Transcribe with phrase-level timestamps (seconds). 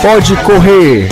[0.00, 1.08] Pode correr.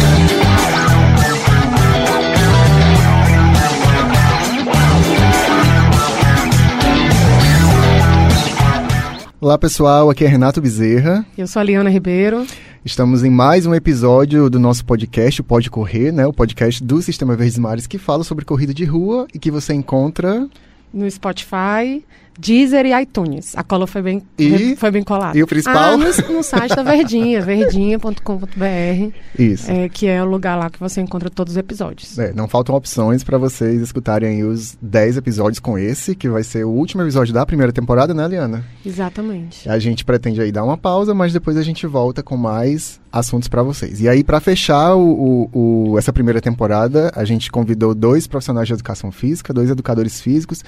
[9.41, 11.27] Olá pessoal, aqui é Renato Bezerra.
[11.37, 12.47] Eu sou a Liana Ribeiro.
[12.85, 16.25] Estamos em mais um episódio do nosso podcast, o Pode Correr, né?
[16.25, 19.75] O podcast do Sistema Verdes Mares que fala sobre corrida de rua e que você
[19.75, 20.49] encontra
[20.93, 22.05] no Spotify,
[22.39, 23.57] Deezer e iTunes.
[23.57, 25.37] A cola foi bem, e, foi bem colada.
[25.37, 25.95] E o principal?
[25.95, 29.15] Ah, no, no site da Verdinha, verdinha.com.br.
[29.39, 29.71] Isso.
[29.71, 32.19] É, que é o lugar lá que você encontra todos os episódios.
[32.19, 36.65] É, não faltam opções para vocês escutarem os 10 episódios com esse, que vai ser
[36.65, 38.65] o último episódio da primeira temporada, né, Liana?
[38.85, 39.69] Exatamente.
[39.69, 43.49] A gente pretende aí dar uma pausa, mas depois a gente volta com mais assuntos
[43.49, 44.01] para vocês.
[44.01, 48.69] E aí, para fechar o, o, o, essa primeira temporada, a gente convidou dois profissionais
[48.69, 50.63] de educação física, dois educadores físicos,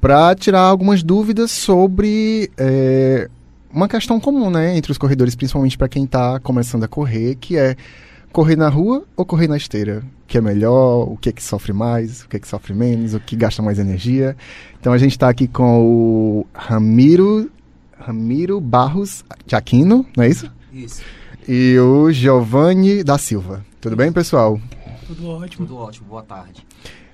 [0.00, 3.28] para tirar algumas dúvidas sobre é,
[3.72, 7.56] uma questão comum, né, entre os corredores, principalmente para quem está começando a correr, que
[7.56, 7.76] é
[8.32, 10.02] correr na rua ou correr na esteira?
[10.24, 11.10] O que é melhor?
[11.10, 12.22] O que é que sofre mais?
[12.22, 13.14] O que é que sofre menos?
[13.14, 14.36] O que gasta mais energia?
[14.78, 17.50] Então a gente está aqui com o Ramiro,
[17.98, 20.50] Ramiro Barros de Aquino, não é isso?
[20.72, 21.02] Isso.
[21.48, 23.64] E o Giovanni da Silva.
[23.80, 24.60] Tudo bem, pessoal?
[25.08, 25.66] Tudo ótimo.
[25.66, 26.06] Tudo ótimo.
[26.06, 26.66] Boa tarde.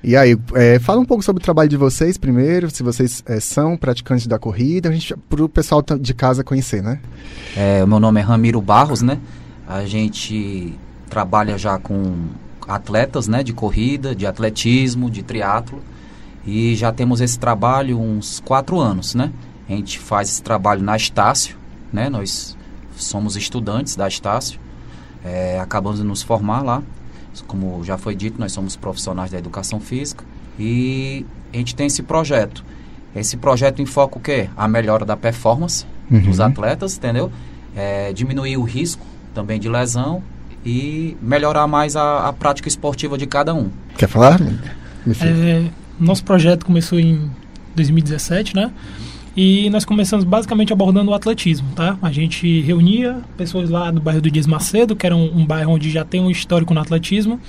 [0.03, 3.39] E aí, é, fala um pouco sobre o trabalho de vocês primeiro, se vocês é,
[3.39, 4.91] são praticantes da corrida,
[5.31, 7.01] para o pessoal de casa conhecer, né?
[7.57, 9.21] É, o meu nome é Ramiro Barros, né?
[9.67, 10.77] A gente
[11.09, 12.17] trabalha já com
[12.67, 15.81] atletas, né, de corrida, de atletismo, de triatlo,
[16.45, 19.33] e já temos esse trabalho uns quatro anos, né?
[19.69, 21.57] A gente faz esse trabalho na Estácio,
[21.93, 22.11] né?
[22.11, 22.57] Nós
[22.97, 24.59] somos estudantes da Estácio,
[25.25, 26.83] é, acabamos de nos formar lá
[27.43, 30.25] como já foi dito, nós somos profissionais da educação física
[30.59, 32.65] e a gente tem esse projeto.
[33.15, 34.49] Esse projeto enfoca o quê?
[34.57, 36.21] A melhora da performance uhum.
[36.21, 37.31] dos atletas, entendeu?
[37.77, 40.23] É, diminuir o risco também de lesão
[40.65, 43.71] e melhorar mais a, a prática esportiva de cada um.
[43.97, 44.41] Quer falar?
[45.21, 45.65] É,
[45.99, 47.31] nosso projeto começou em
[47.77, 48.73] 2017, né?
[49.37, 51.99] E nós começamos basicamente abordando o atletismo, tá?
[52.01, 55.73] A gente reunia pessoas lá do bairro do Dias Macedo, que era um, um bairro
[55.73, 57.41] onde já tem um histórico no atletismo,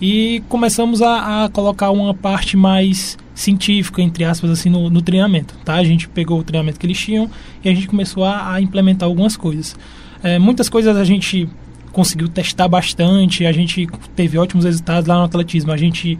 [0.00, 5.54] e começamos a, a, colocar uma parte mais científica, entre aspas, assim, no, no, treinamento,
[5.64, 5.74] tá?
[5.74, 7.28] A gente pegou o treinamento que eles tinham
[7.64, 9.76] e a gente começou a, a implementar algumas coisas.
[10.22, 11.48] É, muitas coisas a gente
[11.92, 15.72] conseguiu testar bastante, a gente teve ótimos resultados lá no atletismo.
[15.72, 16.18] A gente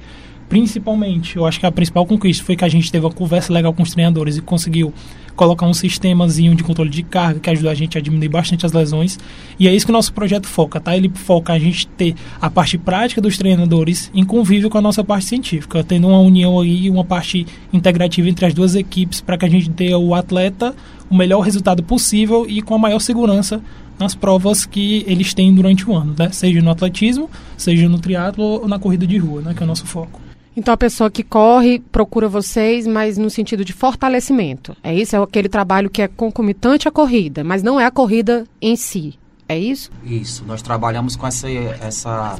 [0.49, 3.73] principalmente, eu acho que a principal conquista foi que a gente teve uma conversa legal
[3.73, 4.93] com os treinadores e conseguiu
[5.35, 8.73] colocar um sistemazinho de controle de carga que ajudou a gente a diminuir bastante as
[8.73, 9.19] lesões.
[9.59, 10.97] E é isso que o nosso projeto foca, tá?
[10.97, 15.03] Ele foca a gente ter a parte prática dos treinadores em convívio com a nossa
[15.03, 19.47] parte científica, tendo uma união aí, uma parte integrativa entre as duas equipes para que
[19.47, 20.75] a gente dê ao atleta
[21.11, 23.63] o melhor resultado possível e com a maior segurança
[23.99, 26.31] nas provas que eles têm durante o ano, né?
[26.31, 29.55] Seja no atletismo, seja no triatlo ou na corrida de rua, né?
[29.55, 30.21] Que é o nosso foco.
[30.57, 34.77] Então a pessoa que corre procura vocês, mas no sentido de fortalecimento.
[34.83, 35.17] É isso?
[35.17, 39.19] É aquele trabalho que é concomitante à corrida, mas não é a corrida em si.
[39.49, 39.91] É isso?
[40.05, 40.45] Isso.
[40.47, 41.49] Nós trabalhamos com essa.
[41.49, 42.39] essa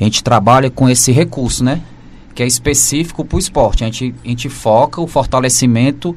[0.00, 1.82] a gente trabalha com esse recurso, né?
[2.34, 3.84] Que é específico para o esporte.
[3.84, 6.16] A gente, a gente foca o fortalecimento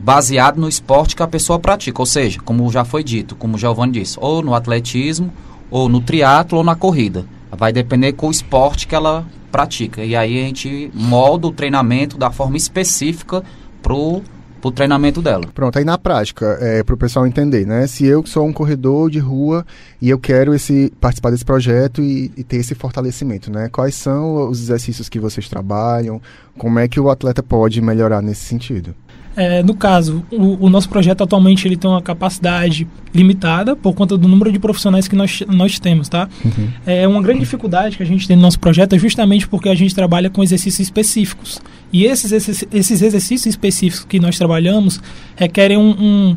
[0.00, 2.02] baseado no esporte que a pessoa pratica.
[2.02, 5.32] Ou seja, como já foi dito, como o Giovanni disse, ou no atletismo,
[5.70, 7.24] ou no triatlo, ou na corrida.
[7.54, 10.04] Vai depender com o esporte que ela pratica.
[10.04, 13.42] E aí a gente molda o treinamento da forma específica
[13.82, 14.22] pro
[14.68, 15.44] o treinamento dela.
[15.54, 17.86] Pronto, aí na prática, é, para o pessoal entender, né?
[17.86, 19.64] Se eu sou um corredor de rua
[20.00, 23.68] e eu quero esse, participar desse projeto e, e, ter esse fortalecimento, né?
[23.70, 26.20] Quais são os exercícios que vocês trabalham?
[26.56, 28.94] Como é que o atleta pode melhorar nesse sentido?
[29.36, 34.16] É, no caso, o, o, nosso projeto atualmente ele tem uma capacidade limitada por conta
[34.16, 36.28] do número de profissionais que nós, nós temos, tá?
[36.44, 36.68] Uhum.
[36.86, 39.74] É uma grande dificuldade que a gente tem no nosso projeto é justamente porque a
[39.74, 41.60] gente trabalha com exercícios específicos.
[41.92, 45.00] E esses, esses, esses exercícios específicos que nós trabalhamos
[45.34, 46.36] requerem um, um,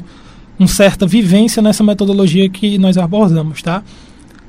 [0.59, 3.83] um certa vivência nessa metodologia que nós abordamos, tá?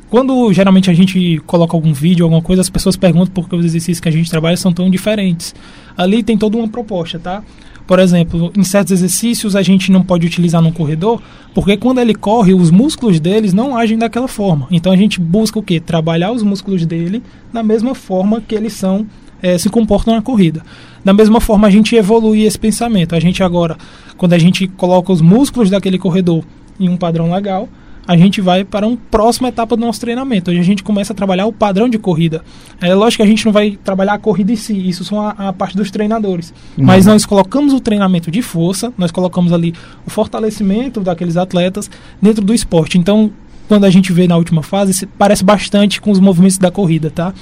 [0.08, 3.64] Quando geralmente a gente coloca algum vídeo, alguma coisa, as pessoas perguntam por que os
[3.64, 5.54] exercícios que a gente trabalha são tão diferentes.
[5.94, 7.42] Ali tem toda uma proposta, tá?
[7.88, 11.22] Por exemplo, em certos exercícios a gente não pode utilizar no corredor,
[11.54, 14.68] porque quando ele corre, os músculos deles não agem daquela forma.
[14.70, 15.80] Então a gente busca o quê?
[15.80, 19.06] Trabalhar os músculos dele da mesma forma que eles são
[19.40, 20.62] é, se comportam na corrida.
[21.02, 23.14] Da mesma forma, a gente evolui esse pensamento.
[23.14, 23.78] A gente agora,
[24.18, 26.44] quando a gente coloca os músculos daquele corredor
[26.78, 27.70] em um padrão legal,
[28.08, 31.16] a gente vai para uma próxima etapa do nosso treinamento, onde a gente começa a
[31.16, 32.42] trabalhar o padrão de corrida.
[32.80, 35.32] É lógico que a gente não vai trabalhar a corrida em si, isso são a,
[35.32, 36.54] a parte dos treinadores.
[36.78, 36.86] Uhum.
[36.86, 39.74] Mas nós colocamos o treinamento de força, nós colocamos ali
[40.06, 41.90] o fortalecimento daqueles atletas
[42.20, 42.96] dentro do esporte.
[42.96, 43.30] Então,
[43.68, 47.10] quando a gente vê na última fase, se parece bastante com os movimentos da corrida,
[47.10, 47.34] tá?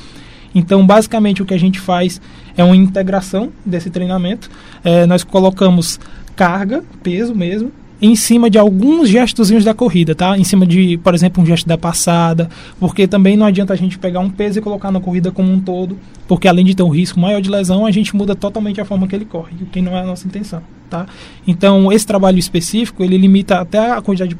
[0.52, 2.20] Então, basicamente, o que a gente faz
[2.56, 4.50] é uma integração desse treinamento.
[4.82, 6.00] É, nós colocamos
[6.34, 7.70] carga, peso mesmo,
[8.00, 10.36] em cima de alguns gestozinhos da corrida, tá?
[10.36, 12.48] Em cima de, por exemplo, um gesto da passada,
[12.78, 15.60] porque também não adianta a gente pegar um peso e colocar na corrida como um
[15.60, 15.98] todo,
[16.28, 19.06] porque além de ter um risco maior de lesão, a gente muda totalmente a forma
[19.06, 21.06] que ele corre, o que não é a nossa intenção, tá?
[21.46, 24.36] Então, esse trabalho específico, ele limita até a quantidade de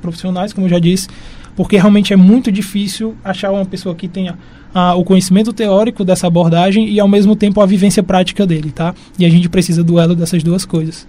[0.00, 1.08] profissionais, como eu já disse,
[1.56, 4.38] porque realmente é muito difícil achar uma pessoa que tenha
[4.72, 8.94] ah, o conhecimento teórico dessa abordagem e ao mesmo tempo a vivência prática dele, tá?
[9.18, 11.06] E a gente precisa do elo dessas duas coisas.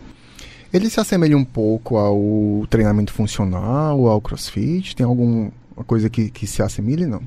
[0.73, 4.95] Ele se assemelha um pouco ao treinamento funcional, ao crossfit?
[4.95, 5.51] Tem alguma
[5.85, 7.21] coisa que, que se assemelhe, não?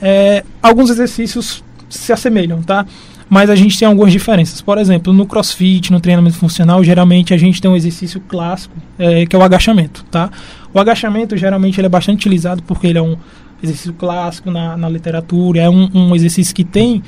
[0.00, 2.86] É, alguns exercícios se assemelham, tá?
[3.28, 4.62] Mas a gente tem algumas diferenças.
[4.62, 9.26] Por exemplo, no crossfit, no treinamento funcional, geralmente a gente tem um exercício clássico, é,
[9.26, 10.30] que é o agachamento, tá?
[10.72, 13.16] O agachamento, geralmente, ele é bastante utilizado porque ele é um
[13.62, 17.02] exercício clássico na, na literatura, é um, um exercício que tem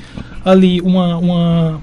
[0.45, 1.81] ali uma, uma,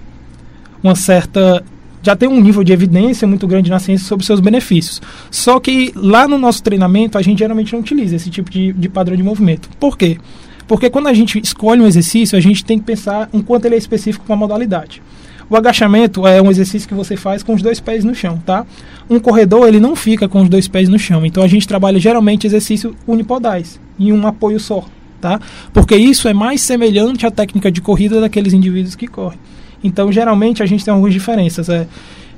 [0.83, 1.65] uma certa
[2.03, 5.01] já tem um nível de evidência muito grande na ciência sobre seus benefícios.
[5.31, 8.89] Só que lá no nosso treinamento a gente geralmente não utiliza esse tipo de, de
[8.89, 9.69] padrão de movimento.
[9.79, 10.19] Por quê?
[10.67, 13.75] Porque quando a gente escolhe um exercício, a gente tem que pensar em quanto ele
[13.75, 15.03] é específico para a modalidade.
[15.51, 18.67] O agachamento é um exercício que você faz com os dois pés no chão, tá?
[19.09, 21.25] Um corredor, ele não fica com os dois pés no chão.
[21.25, 24.85] Então a gente trabalha geralmente exercício unipodais, em um apoio só,
[25.23, 25.41] tá?
[25.73, 29.39] Porque isso é mais semelhante à técnica de corrida daqueles indivíduos que correm.
[29.83, 31.69] Então, geralmente, a gente tem algumas diferenças.
[31.69, 31.87] É,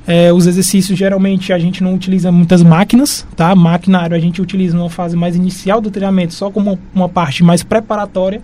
[0.06, 3.54] é, os exercícios, geralmente, a gente não utiliza muitas máquinas, tá?
[3.54, 7.62] Maquinário a gente utiliza numa fase mais inicial do treinamento, só como uma parte mais
[7.62, 8.42] preparatória.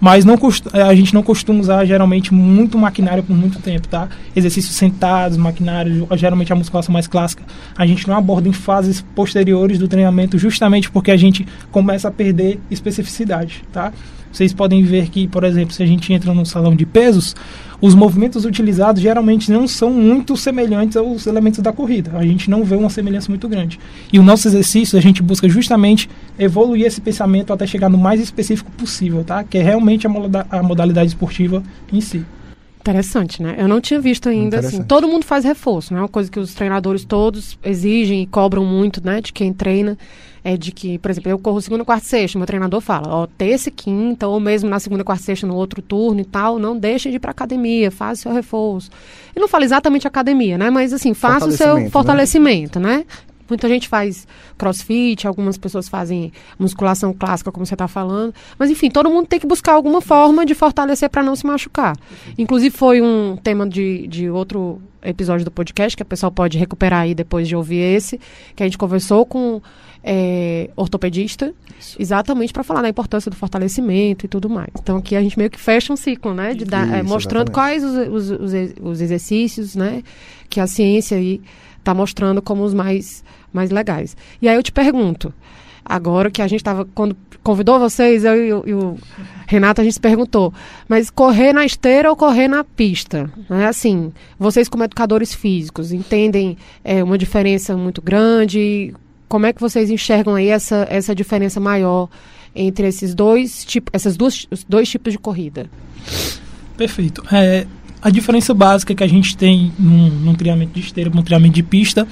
[0.00, 0.38] Mas não
[0.72, 4.08] é, a gente não costuma usar, geralmente, muito maquinário por muito tempo, tá?
[4.34, 7.42] Exercícios sentados, maquinário, geralmente a musculação mais clássica,
[7.76, 12.10] a gente não aborda em fases posteriores do treinamento, justamente porque a gente começa a
[12.10, 13.92] perder especificidade, tá?
[14.32, 17.34] Vocês podem ver que, por exemplo, se a gente entra no salão de pesos,
[17.80, 22.12] os movimentos utilizados geralmente não são muito semelhantes aos elementos da corrida.
[22.14, 23.80] A gente não vê uma semelhança muito grande.
[24.12, 28.20] E o nosso exercício, a gente busca justamente evoluir esse pensamento até chegar no mais
[28.20, 29.42] específico possível, tá?
[29.42, 31.62] Que é realmente a, moda a modalidade esportiva
[31.92, 32.24] em si.
[32.80, 33.56] Interessante, né?
[33.58, 34.82] Eu não tinha visto ainda assim.
[34.82, 36.00] Todo mundo faz reforço, né?
[36.00, 39.20] É uma coisa que os treinadores todos exigem e cobram muito, né?
[39.20, 39.98] De quem treina
[40.42, 43.68] é de que, por exemplo, eu corro segunda, quarta sexta, meu treinador fala, ó, terça
[43.68, 47.10] e quinta, ou mesmo na segunda, quarta sexta, no outro turno e tal, não deixe
[47.10, 48.90] de ir para academia, faça o seu reforço.
[49.36, 50.70] E não fala exatamente academia, né?
[50.70, 52.98] Mas assim, faça o seu fortalecimento, né?
[52.98, 53.04] né?
[53.50, 54.26] Muita gente faz
[54.56, 58.34] crossfit, algumas pessoas fazem musculação clássica, como você está falando.
[58.58, 61.96] Mas, enfim, todo mundo tem que buscar alguma forma de fortalecer para não se machucar.
[62.38, 67.00] Inclusive, foi um tema de, de outro episódio do podcast, que a pessoa pode recuperar
[67.00, 68.20] aí depois de ouvir esse,
[68.54, 69.60] que a gente conversou com
[70.02, 71.96] é, ortopedista, Isso.
[72.00, 74.70] exatamente para falar da importância do fortalecimento e tudo mais.
[74.78, 76.54] Então aqui a gente meio que fecha um ciclo, né?
[76.54, 80.02] De dar, é, mostrando quais os, os, os, os, exercícios, né?
[80.48, 81.40] Que a ciência aí
[81.78, 84.16] está mostrando como os mais, mais legais.
[84.40, 85.32] E aí eu te pergunto,
[85.84, 88.96] agora que a gente estava, quando convidou vocês, eu e, o
[89.46, 90.52] Renato, a gente se perguntou,
[90.88, 93.30] mas correr na esteira ou correr na pista?
[93.50, 98.94] É assim, vocês como educadores físicos entendem é, uma diferença muito grande?
[99.30, 102.08] Como é que vocês enxergam aí essa, essa diferença maior
[102.52, 105.70] entre esses dois tipos, essas duas, dois tipos de corrida?
[106.76, 107.22] Perfeito.
[107.32, 107.64] É,
[108.02, 111.62] a diferença básica que a gente tem num, num treinamento de esteira, num treinamento de
[111.62, 112.08] pista,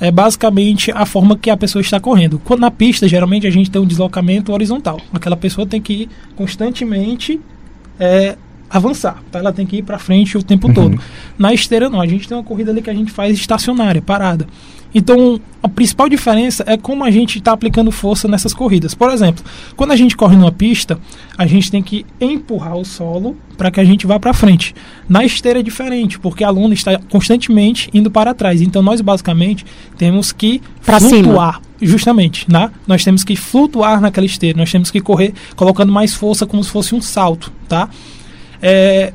[0.00, 2.40] é basicamente a forma que a pessoa está correndo.
[2.44, 5.00] Quando na pista, geralmente a gente tem um deslocamento horizontal.
[5.12, 7.38] Aquela pessoa tem que ir constantemente
[8.00, 8.36] é,
[8.68, 9.38] avançar, tá?
[9.38, 10.74] ela tem que ir para frente o tempo uhum.
[10.74, 11.00] todo.
[11.38, 14.48] Na esteira não, a gente tem uma corrida ali que a gente faz estacionária, parada.
[14.98, 18.94] Então, a principal diferença é como a gente está aplicando força nessas corridas.
[18.94, 19.44] Por exemplo,
[19.76, 20.98] quando a gente corre numa pista,
[21.36, 24.74] a gente tem que empurrar o solo para que a gente vá para frente.
[25.08, 28.60] Na esteira é diferente, porque a luna está constantemente indo para trás.
[28.60, 29.64] Então, nós basicamente
[29.96, 31.54] temos que pra flutuar.
[31.54, 31.68] Cima.
[31.80, 32.72] Justamente, né?
[32.88, 34.58] Nós temos que flutuar naquela esteira.
[34.58, 37.88] Nós temos que correr colocando mais força como se fosse um salto, tá?
[38.60, 39.12] É,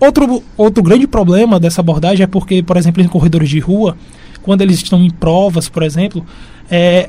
[0.00, 3.94] outro, outro grande problema dessa abordagem é porque, por exemplo, em corredores de rua,
[4.42, 6.24] quando eles estão em provas, por exemplo,
[6.70, 7.08] é,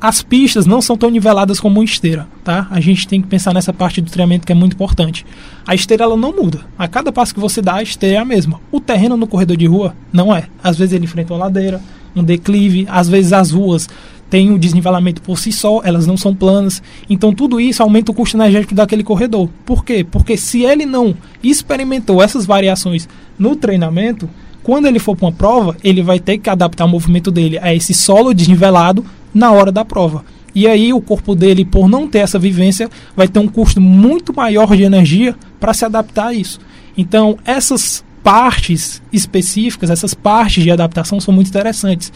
[0.00, 2.66] as pistas não são tão niveladas como uma esteira, tá?
[2.70, 5.24] A gente tem que pensar nessa parte do treinamento que é muito importante.
[5.66, 6.60] A esteira ela não muda.
[6.76, 8.60] A cada passo que você dá, a esteira é a mesma.
[8.70, 10.46] O terreno no corredor de rua não é.
[10.62, 11.80] Às vezes ele enfrenta uma ladeira,
[12.14, 13.88] um declive, às vezes as ruas
[14.28, 16.82] têm um desnivelamento por si só, elas não são planas.
[17.08, 19.48] Então tudo isso aumenta o custo energético daquele corredor.
[19.64, 20.04] Por quê?
[20.04, 24.28] Porque se ele não experimentou essas variações no treinamento,
[24.64, 27.72] quando ele for para uma prova, ele vai ter que adaptar o movimento dele a
[27.74, 30.24] esse solo desnivelado na hora da prova.
[30.54, 34.34] E aí o corpo dele, por não ter essa vivência, vai ter um custo muito
[34.34, 36.58] maior de energia para se adaptar a isso.
[36.96, 42.10] Então, essas partes específicas, essas partes de adaptação são muito interessantes.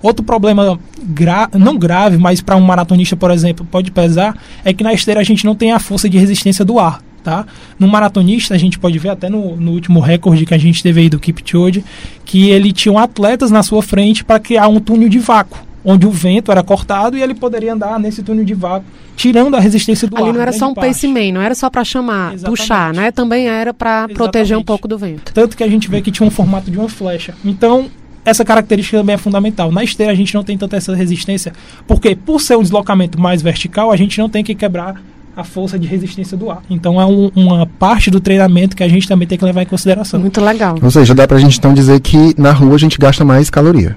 [0.00, 4.82] Outro problema, gra não grave, mas para um maratonista, por exemplo, pode pesar, é que
[4.82, 7.02] na esteira a gente não tem a força de resistência do ar.
[7.22, 7.46] Tá?
[7.78, 11.02] No maratonista, a gente pode ver até no, no último recorde que a gente teve
[11.02, 11.84] aí do Kipchoge,
[12.24, 16.10] que ele tinha atletas na sua frente para criar um túnel de vácuo, onde o
[16.10, 18.86] vento era cortado e ele poderia andar nesse túnel de vácuo,
[19.16, 20.28] tirando a resistência do Ali ar.
[20.28, 22.58] Ali não era só um paceman, não era só para chamar, Exatamente.
[22.58, 23.10] puxar, né?
[23.10, 25.32] Também era para proteger um pouco do vento.
[25.34, 27.34] Tanto que a gente vê que tinha um formato de uma flecha.
[27.44, 27.90] Então,
[28.24, 29.72] essa característica também é fundamental.
[29.72, 31.52] Na esteira a gente não tem tanta essa resistência,
[31.86, 35.02] porque por ser um deslocamento mais vertical, a gente não tem que quebrar
[35.36, 36.62] a força de resistência do ar.
[36.68, 39.66] Então é um, uma parte do treinamento que a gente também tem que levar em
[39.66, 40.20] consideração.
[40.20, 40.76] Muito legal.
[40.82, 43.96] Ou seja, dá pra gente então dizer que na rua a gente gasta mais caloria.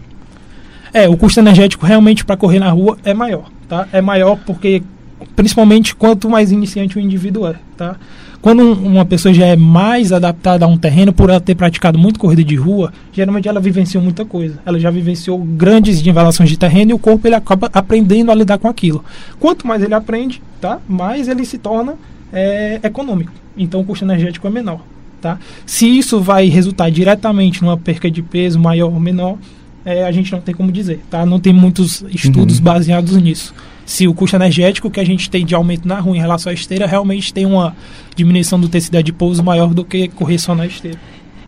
[0.93, 3.87] É, o custo energético realmente para correr na rua é maior, tá?
[3.91, 4.83] É maior porque
[5.35, 7.95] principalmente quanto mais iniciante o indivíduo é, tá?
[8.43, 11.97] Quando um, uma pessoa já é mais adaptada a um terreno, por ela ter praticado
[11.97, 14.59] muito corrida de rua, geralmente ela vivenciou muita coisa.
[14.65, 18.57] Ela já vivenciou grandes nivelações de terreno e o corpo ele acaba aprendendo a lidar
[18.57, 19.01] com aquilo.
[19.39, 20.81] Quanto mais ele aprende, tá?
[20.89, 21.95] mais ele se torna
[22.33, 23.31] é, econômico.
[23.55, 24.81] Então o custo energético é menor.
[25.21, 25.39] Tá?
[25.65, 29.37] Se isso vai resultar diretamente numa perca de peso maior ou menor,
[29.85, 30.99] é, a gente não tem como dizer.
[31.09, 31.25] Tá?
[31.25, 32.63] Não tem muitos estudos uhum.
[32.65, 33.53] baseados nisso
[33.85, 36.53] se o custo energético que a gente tem de aumento na rua em relação à
[36.53, 37.75] esteira realmente tem uma
[38.15, 40.99] diminuição do tecido de pouso maior do que correr só na esteira.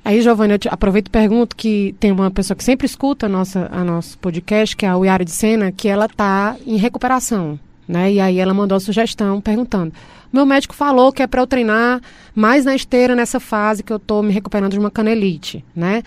[0.04, 3.30] Aí, Giovanni, eu te aproveito e pergunto que tem uma pessoa que sempre escuta a
[3.30, 7.60] nossa, a nosso podcast, que é a Uiara de Sena, que ela está em recuperação,
[7.88, 8.14] né?
[8.14, 9.92] E aí ela mandou a sugestão perguntando.
[10.32, 12.02] Meu médico falou que é para eu treinar
[12.36, 16.04] mais na esteira nessa fase que eu estou me recuperando de uma canelite, né?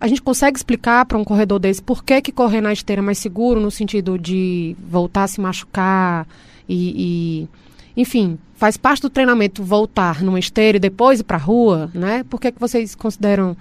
[0.00, 3.04] A gente consegue explicar para um corredor desse por que, que correr na esteira é
[3.04, 6.26] mais seguro, no sentido de voltar a se machucar
[6.68, 7.48] e,
[7.96, 11.90] e enfim, faz parte do treinamento voltar numa esteira e depois ir para a rua,
[11.94, 12.24] né?
[12.24, 13.56] Por que, que vocês consideram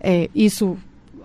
[0.00, 0.76] é, isso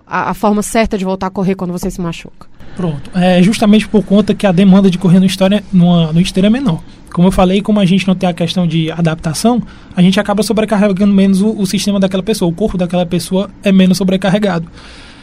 [0.06, 2.48] a, a, forma certa de voltar a correr quando você se machuca?
[2.76, 3.10] Pronto.
[3.14, 6.50] É justamente por conta que a demanda de correr no, história, numa, no esteira é
[6.50, 6.82] menor.
[7.12, 9.62] Como eu falei, como a gente não tem a questão de adaptação,
[9.94, 13.70] a gente acaba sobrecarregando menos o, o sistema daquela pessoa, o corpo daquela pessoa é
[13.70, 14.68] menos sobrecarregado.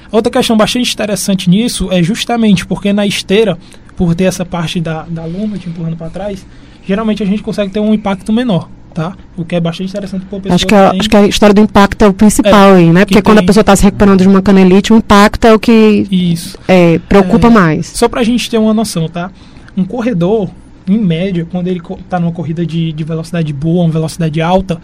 [0.09, 3.57] Outra questão bastante interessante nisso é justamente porque na esteira,
[3.95, 6.45] por ter essa parte da, da luma te empurrando para trás,
[6.85, 8.69] geralmente a gente consegue ter um impacto menor.
[8.93, 9.15] Tá?
[9.37, 10.99] O que é bastante interessante para pessoa acho que, a, tem...
[10.99, 13.05] acho que a história do impacto é o principal é, aí, né?
[13.05, 13.45] Porque quando tem...
[13.45, 16.57] a pessoa está se recuperando de uma canelite, o impacto é o que Isso.
[16.67, 17.87] É, preocupa é, mais.
[17.87, 19.31] Só para a gente ter uma noção, tá?
[19.77, 20.49] Um corredor,
[20.87, 24.81] em média, quando ele está numa corrida de, de velocidade boa, uma velocidade alta,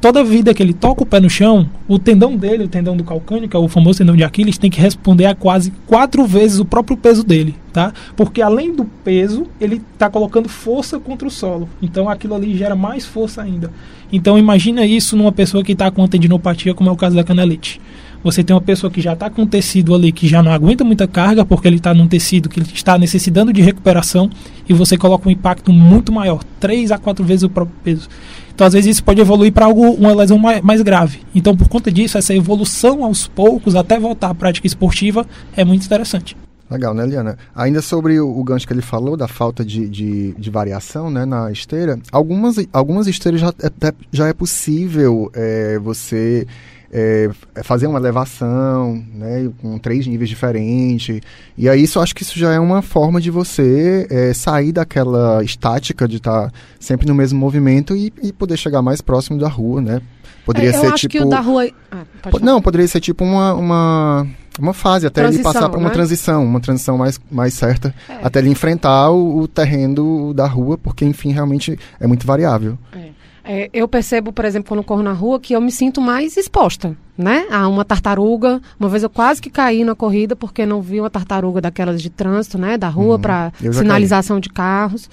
[0.00, 3.04] toda vida que ele toca o pé no chão, o tendão dele, o tendão do
[3.04, 6.58] calcâneo, que é o famoso tendão de Aquiles, tem que responder a quase quatro vezes
[6.58, 7.92] o próprio peso dele, tá?
[8.16, 11.68] Porque além do peso, ele está colocando força contra o solo.
[11.82, 13.70] Então aquilo ali gera mais força ainda.
[14.12, 17.80] Então imagina isso numa pessoa que está com tendinopatia, como é o caso da canelite.
[18.22, 20.84] Você tem uma pessoa que já está com um tecido ali que já não aguenta
[20.84, 24.28] muita carga, porque ele está num tecido que está necessitando de recuperação,
[24.68, 28.08] e você coloca um impacto muito maior, três a quatro vezes o próprio peso.
[28.54, 31.20] Então, às vezes, isso pode evoluir para algo, uma lesão mais, mais, grave.
[31.32, 35.24] Então, por conta disso, essa evolução aos poucos, até voltar à prática esportiva,
[35.56, 36.36] é muito interessante.
[36.68, 37.38] Legal, né, Liana?
[37.54, 41.24] Ainda sobre o, o gancho que ele falou, da falta de, de, de, variação né,
[41.24, 46.46] na esteira, algumas, algumas esteiras já é, já é possível é, você
[46.92, 47.30] é,
[47.62, 51.20] fazer uma elevação, né, com três níveis diferentes.
[51.56, 55.42] E aí isso acho que isso já é uma forma de você é, sair daquela
[55.42, 59.48] estática de estar tá sempre no mesmo movimento e, e, poder chegar mais próximo da
[59.48, 60.00] rua, né?
[60.44, 61.12] Poderia é, ser acho tipo.
[61.12, 61.68] Que o da rua...
[61.90, 62.04] Ah,
[62.40, 64.26] não, poderia ser tipo uma, uma,
[64.58, 65.94] uma fase até transição, ele passar para uma né?
[65.94, 68.18] transição, uma transição mais, mais certa, é.
[68.22, 72.78] até ele enfrentar o, o terreno da rua, porque enfim realmente é muito variável.
[72.94, 73.17] É.
[73.48, 76.94] É, eu percebo, por exemplo, quando corro na rua, que eu me sinto mais exposta,
[77.16, 77.46] né?
[77.50, 78.60] A uma tartaruga.
[78.78, 82.10] Uma vez eu quase que caí na corrida porque não vi uma tartaruga daquelas de
[82.10, 82.76] trânsito, né?
[82.76, 83.20] Da rua uhum.
[83.20, 84.42] para sinalização caí.
[84.42, 85.08] de carros.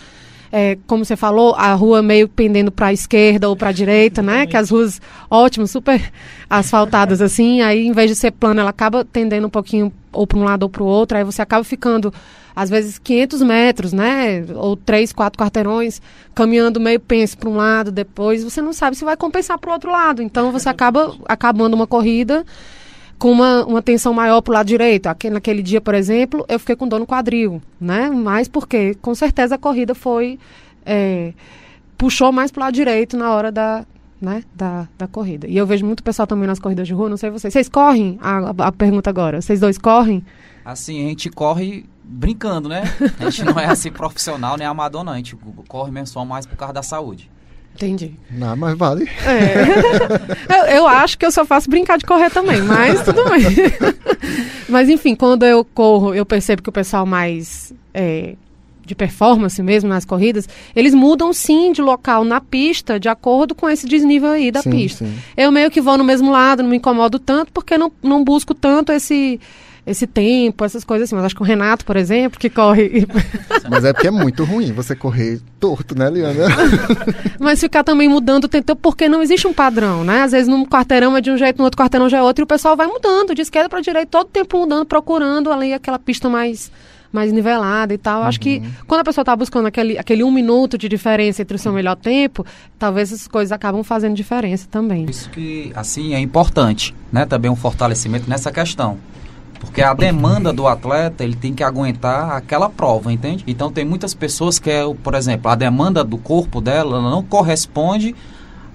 [0.57, 4.21] É, como você falou, a rua meio pendendo para a esquerda ou para a direita,
[4.21, 4.45] né?
[4.45, 6.01] Que as ruas ótimas, super
[6.49, 7.61] asfaltadas assim.
[7.61, 10.63] Aí, em vez de ser plana, ela acaba tendendo um pouquinho ou para um lado
[10.63, 11.17] ou para o outro.
[11.17, 12.13] Aí você acaba ficando
[12.55, 14.45] às vezes 500 metros, né?
[14.55, 16.01] Ou três, quatro quarteirões,
[16.33, 19.73] caminhando meio penso para um lado, depois você não sabe se vai compensar para o
[19.73, 20.21] outro lado.
[20.21, 22.45] Então você acaba acabando uma corrida
[23.17, 25.07] com uma, uma tensão maior para o lado direito.
[25.07, 28.09] Aqui, naquele dia, por exemplo, eu fiquei com dor no quadril, né?
[28.09, 30.39] Mas porque, com certeza, a corrida foi...
[30.85, 31.33] É,
[31.97, 33.85] puxou mais para o lado direito na hora da,
[34.21, 35.47] né, da, da corrida.
[35.47, 37.53] E eu vejo muito pessoal também nas corridas de rua, não sei vocês.
[37.53, 38.17] Vocês correm?
[38.21, 39.41] A, a pergunta agora.
[39.41, 40.23] Vocês dois correm?
[40.63, 42.83] Assim, a gente corre brincando, né?
[43.19, 45.13] A gente não é assim profissional nem amador, não.
[45.13, 45.35] A gente
[45.67, 47.29] corre mesmo só mais por causa da saúde.
[47.75, 48.13] Entendi.
[48.31, 49.09] Não, mas vale.
[49.25, 50.47] É.
[50.59, 53.43] eu, eu, acho que eu só faço brincar de correr também, mas tudo bem.
[54.69, 58.35] mas enfim, quando eu corro, eu percebo que o pessoal mais é,
[58.85, 63.69] de performance mesmo nas corridas, eles mudam sim de local na pista de acordo com
[63.69, 65.03] esse desnível aí da sim, pista.
[65.03, 65.17] Sim.
[65.35, 68.53] Eu meio que vou no mesmo lado, não me incomodo tanto, porque não, não busco
[68.53, 69.39] tanto esse
[69.85, 71.15] esse tempo, essas coisas assim.
[71.15, 73.07] Mas acho que o Renato, por exemplo, que corre.
[73.69, 76.45] Mas é porque é muito ruim você correr torto, né, Liana?
[77.39, 80.23] Mas ficar também mudando o tempo, porque não existe um padrão, né?
[80.23, 82.45] Às vezes num quarteirão é de um jeito, no outro quarteirão já é outro, e
[82.45, 86.29] o pessoal vai mudando, de esquerda para direita, todo tempo mudando, procurando ali aquela pista
[86.29, 86.71] mais
[87.15, 88.21] mais nivelada e tal.
[88.21, 88.27] Uhum.
[88.27, 88.71] Acho que uhum.
[88.85, 91.95] quando a pessoa está buscando aquele, aquele um minuto de diferença entre o seu melhor
[91.95, 92.45] tempo,
[92.77, 95.05] talvez essas coisas acabam fazendo diferença também.
[95.05, 97.25] Isso que, assim, é importante, né?
[97.25, 98.97] Também um fortalecimento nessa questão.
[99.65, 103.43] Porque a demanda do atleta, ele tem que aguentar aquela prova, entende?
[103.47, 108.15] Então tem muitas pessoas que, é, por exemplo, a demanda do corpo dela não corresponde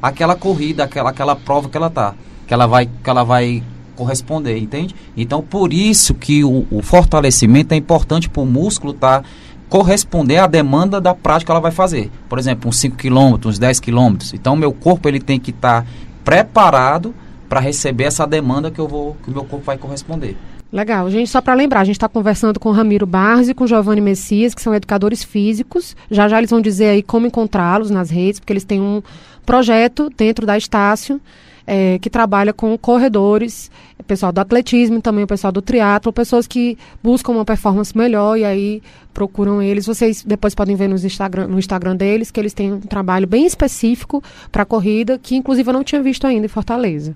[0.03, 2.15] àquela corrida, àquela, àquela prova que ela tá.
[2.47, 3.63] Que ela vai, que ela vai
[4.01, 4.95] corresponder, entende?
[5.15, 9.29] Então por isso que o, o fortalecimento é importante para o músculo estar tá,
[9.69, 12.11] corresponder à demanda da prática que ela vai fazer.
[12.29, 14.17] Por exemplo, uns 5 km, uns 10 km.
[14.33, 15.89] Então meu corpo ele tem que estar tá
[16.25, 17.15] preparado
[17.47, 20.37] para receber essa demanda que eu vou que o meu corpo vai corresponder.
[20.73, 21.11] Legal.
[21.11, 24.55] Gente, só para lembrar, a gente está conversando com Ramiro Barros e com Giovanni Messias,
[24.55, 25.97] que são educadores físicos.
[26.11, 29.03] Já já eles vão dizer aí como encontrá-los nas redes, porque eles têm um
[29.45, 31.21] projeto dentro da Estácio
[31.67, 33.71] é, que trabalha com corredores,
[34.11, 38.45] pessoal do atletismo também o pessoal do triatlo, pessoas que buscam uma performance melhor e
[38.45, 38.83] aí
[39.15, 39.87] procuram eles.
[39.87, 43.47] Vocês depois podem ver no Instagram, no Instagram deles que eles têm um trabalho bem
[43.47, 47.15] específico para corrida, que inclusive eu não tinha visto ainda em Fortaleza.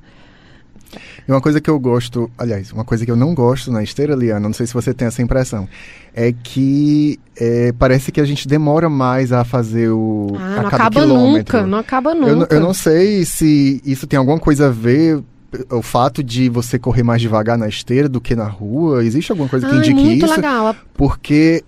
[1.26, 4.14] E uma coisa que eu gosto, aliás, uma coisa que eu não gosto na esteira,
[4.14, 5.68] Liana, não sei se você tem essa impressão,
[6.14, 10.28] é que é, parece que a gente demora mais a fazer o.
[10.38, 11.56] Ah, não acaba quilômetro.
[11.58, 12.54] nunca, não acaba nunca.
[12.54, 15.22] Eu, eu não sei se isso tem alguma coisa a ver
[15.70, 19.04] o fato de você correr mais devagar na esteira do que na rua?
[19.04, 20.34] Existe alguma coisa que indique muito isso?
[20.34, 20.74] Legal.
[20.94, 21.62] Porque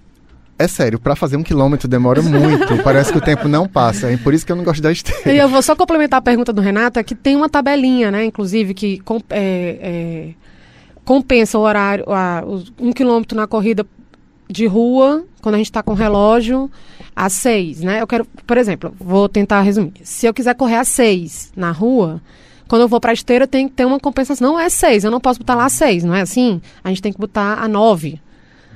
[0.59, 2.83] é sério, para fazer um quilômetro demora muito.
[2.83, 4.11] Parece que o tempo não passa.
[4.11, 5.33] É por isso que eu não gosto da esteira.
[5.33, 8.25] E eu vou só complementar a pergunta do Renato, é que tem uma tabelinha, né?
[8.25, 10.29] Inclusive, que é, é,
[11.05, 12.43] compensa o horário, a,
[12.81, 13.87] um quilômetro na corrida
[14.49, 16.71] de rua, quando a gente está com relógio,
[17.15, 18.01] às seis, né?
[18.01, 19.93] Eu quero, por exemplo, vou tentar resumir.
[20.05, 22.23] Se eu quiser correr às seis na rua,
[22.67, 24.53] quando eu vou para a esteira tem que ter uma compensação.
[24.53, 26.63] Não é seis, eu não posso botar lá seis, não é assim?
[26.83, 28.21] A gente tem que botar a nove,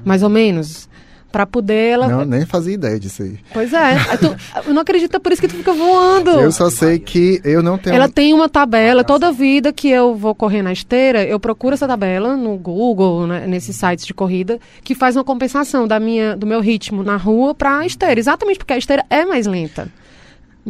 [0.05, 0.90] mais ou menos
[1.31, 2.09] para poder ela.
[2.09, 3.39] Não, nem fazia ideia disso aí.
[3.53, 3.97] Pois é.
[4.19, 6.31] tu, eu não acredito, é por isso que tu fica voando.
[6.31, 7.95] Eu só sei que eu não tenho.
[7.97, 11.87] Ela tem uma tabela, toda vida que eu vou correr na esteira, eu procuro essa
[11.87, 16.47] tabela no Google, né, nesses sites de corrida, que faz uma compensação da minha, do
[16.47, 18.19] meu ritmo na rua para a esteira.
[18.19, 19.89] Exatamente porque a esteira é mais lenta.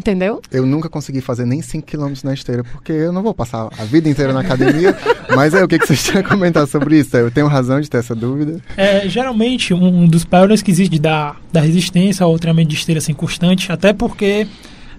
[0.00, 0.40] Entendeu?
[0.50, 3.84] Eu nunca consegui fazer nem 5 km na esteira, porque eu não vou passar a
[3.84, 4.96] vida inteira na academia.
[5.36, 7.14] mas é o que, que vocês têm a comentar sobre isso?
[7.14, 8.58] Eu tenho razão de ter essa dúvida.
[8.78, 13.12] É, geralmente, um dos piores que existe da, da resistência ao treinamento de esteira assim,
[13.12, 14.46] constante, até porque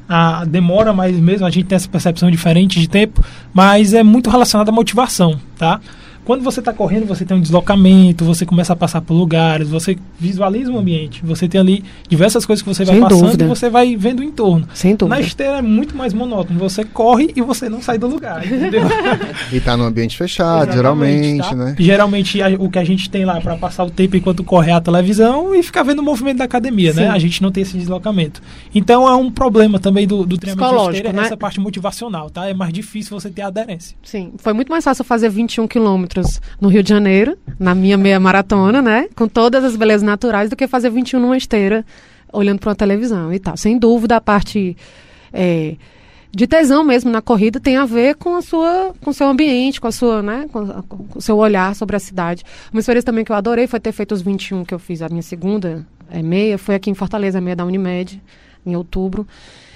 [0.07, 4.29] a demora mais mesmo, a gente tem essa percepção diferente de tempo, mas é muito
[4.29, 5.81] relacionado à motivação, tá?
[6.23, 9.97] Quando você está correndo, você tem um deslocamento, você começa a passar por lugares, você
[10.19, 13.45] visualiza o ambiente, você tem ali diversas coisas que você vai Sem passando dúvida.
[13.45, 14.67] e você vai vendo o entorno.
[14.73, 15.15] Sem dúvida.
[15.15, 18.83] Na esteira é muito mais monótono, você corre e você não sai do lugar, entendeu?
[19.51, 21.55] e está no ambiente fechado, geralmente, tá?
[21.55, 21.75] né?
[21.79, 24.73] Geralmente a, o que a gente tem lá para passar o tempo enquanto corre é
[24.73, 27.01] a televisão e ficar vendo o movimento da academia, né?
[27.01, 27.07] Sim.
[27.07, 27.09] né?
[27.09, 28.41] A gente não tem esse deslocamento.
[28.75, 31.23] Então é um problema também do, do treinamento de esteira, né?
[31.23, 32.47] essa parte motivacional, tá?
[32.47, 33.97] É mais difícil você ter aderência.
[34.03, 37.97] Sim, foi muito mais fácil fazer 21 quilômetros quilômetros no Rio de Janeiro, na minha
[37.97, 39.07] meia maratona, né?
[39.15, 41.85] Com todas as belezas naturais, do que fazer 21 numa esteira,
[42.31, 43.55] olhando para uma televisão e tal.
[43.55, 44.75] Sem dúvida, a parte
[45.33, 45.75] é,
[46.31, 49.79] de tesão mesmo na corrida tem a ver com a sua, com o seu ambiente,
[49.79, 50.47] com a sua, né?
[50.51, 50.83] Com,
[51.15, 52.43] o seu olhar sobre a cidade.
[52.71, 55.09] Uma experiência também que eu adorei foi ter feito os 21 que eu fiz, a
[55.09, 58.21] minha segunda é, meia, foi aqui em Fortaleza, meia da Unimed,
[58.65, 59.25] em outubro.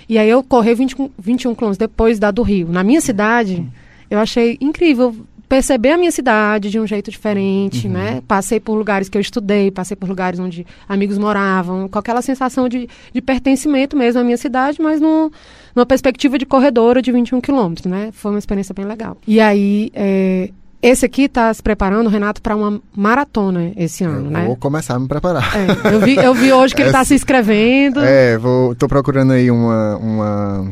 [0.07, 2.67] E aí eu corri 20, 21 quilômetros depois da do Rio.
[2.67, 3.67] Na minha cidade,
[4.07, 5.15] eu achei incrível
[5.47, 7.93] perceber a minha cidade de um jeito diferente, uhum.
[7.93, 8.21] né?
[8.27, 12.67] Passei por lugares que eu estudei, passei por lugares onde amigos moravam, com aquela sensação
[12.67, 15.31] de, de pertencimento mesmo à minha cidade, mas no,
[15.75, 18.09] numa perspectiva de corredora de 21 quilômetros, né?
[18.11, 19.17] Foi uma experiência bem legal.
[19.27, 20.49] E aí, é,
[20.81, 24.45] esse aqui está se preparando, Renato, para uma maratona esse ano, eu né?
[24.45, 25.43] Vou começar a me preparar.
[25.55, 28.01] É, eu, vi, eu vi hoje que ele está se inscrevendo.
[28.03, 30.71] É, vou, tô procurando aí uma, uma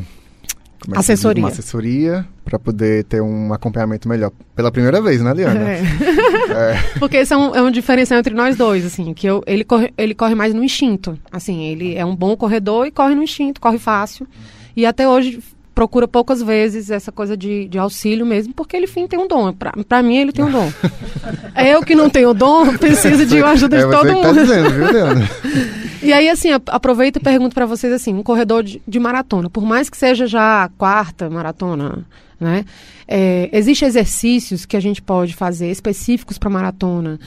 [0.91, 1.43] assessoria.
[1.43, 4.31] Uma assessoria para poder ter um acompanhamento melhor.
[4.55, 5.71] Pela primeira vez, né, Liana?
[5.71, 5.81] É.
[6.51, 6.99] é.
[6.99, 9.93] Porque esse é um, é um diferencial entre nós dois, assim, que eu, ele, corre,
[9.97, 11.17] ele corre mais no instinto.
[11.31, 14.27] Assim, ele é um bom corredor e corre no instinto, corre fácil.
[14.75, 15.39] E até hoje
[15.73, 19.53] procura poucas vezes essa coisa de, de auxílio mesmo, porque ele, enfim, tem um dom.
[19.53, 20.71] Para mim, ele tem um dom.
[21.55, 24.23] é eu que não tenho dom, preciso de ajuda é de todo tá mundo.
[24.23, 25.27] Tá dizendo, viu, Leandro?
[26.03, 29.63] e aí, assim, aproveito e pergunto para vocês, assim, um corredor de, de, maratona, por
[29.63, 32.05] mais que seja já a quarta maratona,
[32.39, 32.65] né?
[33.07, 37.19] É, Existem exercícios que a gente pode fazer específicos para maratona,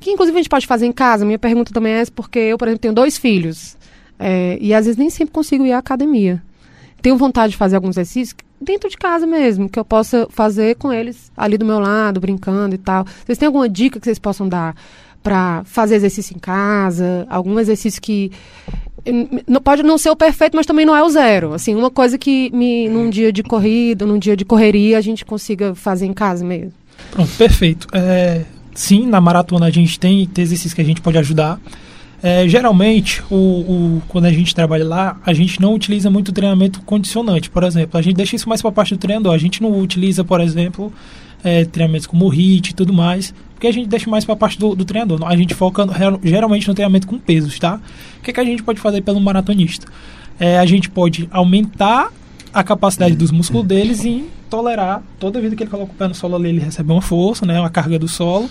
[0.00, 1.24] que inclusive a gente pode fazer em casa.
[1.24, 3.76] Minha pergunta também é essa, porque eu, por exemplo, tenho dois filhos.
[4.18, 6.42] É, e às vezes nem sempre consigo ir à academia
[7.04, 10.90] tenho vontade de fazer alguns exercícios dentro de casa mesmo, que eu possa fazer com
[10.90, 13.04] eles ali do meu lado, brincando e tal.
[13.04, 14.74] Vocês têm alguma dica que vocês possam dar
[15.24, 17.26] para fazer exercício em casa?
[17.28, 18.30] Algum exercício que
[19.46, 21.52] não pode não ser o perfeito, mas também não é o zero.
[21.52, 25.24] Assim, uma coisa que me, num dia de corrida, num dia de correria, a gente
[25.24, 26.72] consiga fazer em casa mesmo.
[27.10, 27.86] Pronto, perfeito.
[27.92, 28.42] É,
[28.74, 31.60] sim, na maratona a gente tem, exercícios que a gente pode ajudar.
[32.22, 36.80] É, geralmente, o, o, quando a gente trabalha lá, a gente não utiliza muito treinamento
[36.82, 37.98] condicionante, por exemplo.
[37.98, 39.34] A gente deixa isso mais para a parte do treinador.
[39.34, 40.90] A gente não utiliza, por exemplo,
[41.44, 44.58] é, treinamentos como HIIT e tudo mais, porque a gente deixa mais para a parte
[44.58, 45.24] do, do, treinador.
[45.24, 45.86] A gente foca
[46.22, 47.80] geralmente no treinamento com pesos, tá?
[48.18, 49.86] O que, que a gente pode fazer pelo maratonista?
[50.38, 52.12] É, a gente pode aumentar
[52.52, 56.14] a capacidade dos músculos deles em tolerar toda vida que ele coloca o pé no
[56.14, 58.50] solo ali, ele recebe uma força, né, uma carga do solo,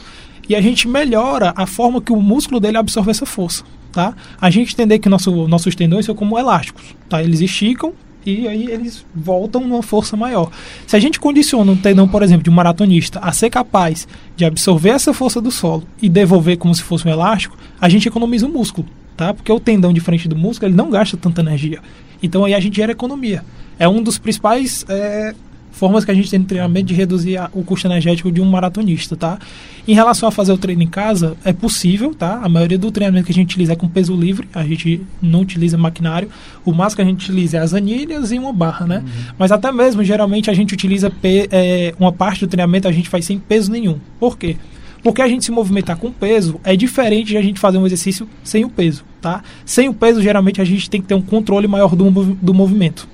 [0.49, 4.15] e a gente melhora a forma que o músculo dele absorve essa força, tá?
[4.41, 7.21] A gente entender que nosso, nossos tendões são como elásticos, tá?
[7.21, 7.93] Eles esticam
[8.25, 10.51] e aí eles voltam numa força maior.
[10.87, 14.45] Se a gente condiciona um tendão, por exemplo, de um maratonista a ser capaz de
[14.45, 18.45] absorver essa força do solo e devolver como se fosse um elástico, a gente economiza
[18.45, 19.33] o músculo, tá?
[19.33, 21.79] Porque o tendão de frente do músculo ele não gasta tanta energia.
[22.21, 23.43] Então aí a gente gera economia.
[23.77, 25.33] É um dos principais é,
[25.73, 28.45] formas que a gente tem no treinamento de reduzir a, o custo energético de um
[28.45, 29.39] maratonista, tá?
[29.85, 32.39] Em relação a fazer o treino em casa, é possível, tá?
[32.41, 35.41] A maioria do treinamento que a gente utiliza é com peso livre, a gente não
[35.41, 36.29] utiliza maquinário.
[36.63, 38.97] O máximo que a gente utiliza é as anilhas e uma barra, né?
[38.99, 39.33] Uhum.
[39.37, 41.11] Mas até mesmo, geralmente, a gente utiliza
[41.51, 43.99] é, uma parte do treinamento a gente faz sem peso nenhum.
[44.19, 44.55] Por quê?
[45.01, 48.29] Porque a gente se movimentar com peso é diferente de a gente fazer um exercício
[48.41, 49.43] sem o peso, tá?
[49.65, 53.07] Sem o peso, geralmente, a gente tem que ter um controle maior do, do movimento.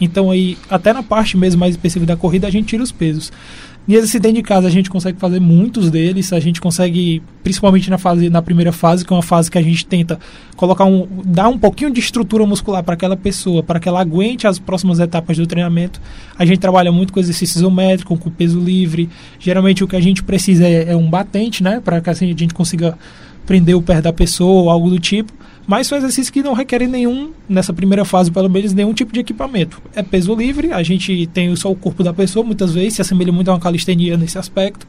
[0.00, 3.32] Então aí, até na parte mesmo mais específica da corrida, a gente tira os pesos.
[3.88, 7.96] Nesse dentro de casa a gente consegue fazer muitos deles, a gente consegue, principalmente na
[7.96, 10.18] fase, na primeira fase, que é uma fase que a gente tenta
[10.56, 14.44] colocar um, dar um pouquinho de estrutura muscular para aquela pessoa, para que ela aguente
[14.44, 16.00] as próximas etapas do treinamento.
[16.36, 19.08] A gente trabalha muito com exercício isométrico, com peso livre.
[19.38, 22.36] Geralmente o que a gente precisa é, é um batente, né, para que assim, a
[22.36, 22.98] gente consiga
[23.46, 25.32] prender o pé da pessoa ou algo do tipo.
[25.66, 29.20] Mas são exercícios que não requerem nenhum, nessa primeira fase pelo menos, nenhum tipo de
[29.20, 29.82] equipamento.
[29.94, 33.32] É peso livre, a gente tem só o corpo da pessoa, muitas vezes se assemelha
[33.32, 34.86] muito a uma calistenia nesse aspecto.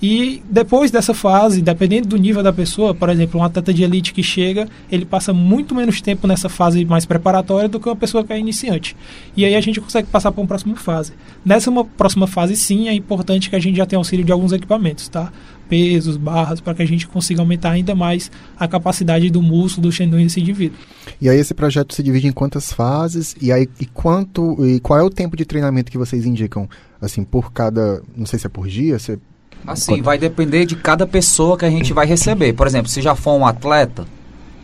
[0.00, 4.12] E depois dessa fase, dependendo do nível da pessoa, por exemplo, um atleta de elite
[4.12, 8.22] que chega, ele passa muito menos tempo nessa fase mais preparatória do que uma pessoa
[8.22, 8.94] que é iniciante.
[9.34, 11.12] E aí a gente consegue passar para uma próxima fase.
[11.44, 15.08] Nessa próxima fase, sim, é importante que a gente já tenha auxílio de alguns equipamentos,
[15.08, 15.32] tá?
[15.68, 19.96] Pesos, barras, para que a gente consiga aumentar ainda mais a capacidade do músculo, do
[19.96, 20.78] tendões desse indivíduo.
[21.20, 24.98] E aí esse projeto se divide em quantas fases e aí e quanto e qual
[24.98, 26.68] é o tempo de treinamento que vocês indicam
[27.00, 29.18] assim por cada, não sei se é por dia, se é
[29.66, 30.04] Assim, quanto...
[30.04, 32.52] vai depender de cada pessoa que a gente vai receber.
[32.52, 34.06] Por exemplo, se já for um atleta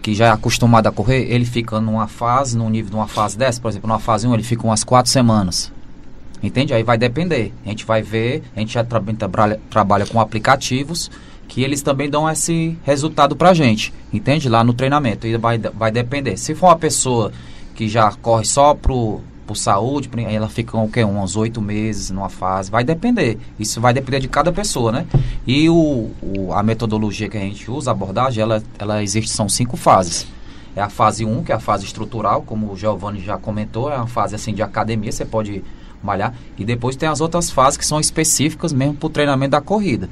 [0.01, 3.39] que já é acostumado a correr, ele fica numa fase, num nível de uma fase
[3.39, 5.73] dessa, por exemplo, numa fase 1, ele fica umas quatro semanas.
[6.43, 6.75] Entende?
[6.75, 7.53] Aí vai depender.
[7.65, 11.11] A gente vai ver, a gente já tra trabalha, trabalha com aplicativos
[11.49, 13.93] que eles também dão esse resultado pra gente.
[14.13, 14.49] Entende?
[14.49, 15.27] Lá no treinamento.
[15.27, 16.37] E vai, vai depender.
[16.39, 17.31] Se for uma pessoa
[17.75, 21.05] que já corre só pro, por saúde, ela fica o quê?
[21.05, 22.71] uns oito meses numa fase.
[22.71, 23.39] Vai depender.
[23.59, 25.07] Isso vai depender de cada pessoa, né?
[25.47, 29.47] E o, o, a metodologia que a gente usa, a abordagem, ela, ela existe, são
[29.47, 30.27] cinco fases.
[30.75, 33.93] É a fase 1, um, que é a fase estrutural, como o Giovanni já comentou,
[33.93, 35.63] é uma fase assim de academia, você pode
[36.03, 36.35] malhar.
[36.59, 40.09] E depois tem as outras fases que são específicas mesmo para o treinamento da corrida.